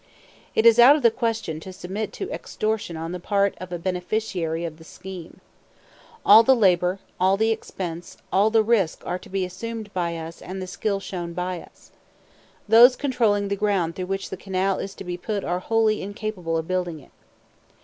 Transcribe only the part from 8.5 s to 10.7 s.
risk are to be assumed by us and all the